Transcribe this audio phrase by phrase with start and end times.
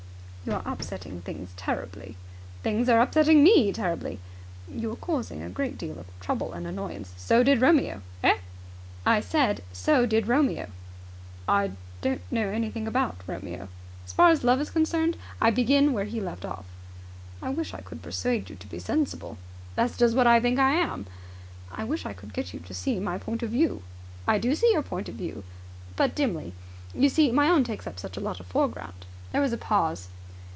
[0.43, 2.17] "You are upsetting things terribly."
[2.63, 4.17] "Things are upsetting me terribly."
[4.67, 8.39] "You are causing a great deal of trouble and annoyance." "So did Romeo." "Eh?"
[9.05, 10.69] "I said So did Romeo."
[11.47, 13.67] "I don't know anything about Romeo."
[14.03, 16.65] "As far as love is concerned, I begin where he left off."
[17.39, 19.37] "I wish I could persuade you to be sensible."
[19.75, 21.05] "That's just what I think I am."
[21.71, 23.83] "I wish I could get you to see my point of view."
[24.27, 25.43] "I do see your point of view.
[25.95, 26.53] But dimly.
[26.95, 29.57] You see, my own takes up such a lot of the foreground." There was a
[29.57, 30.07] pause.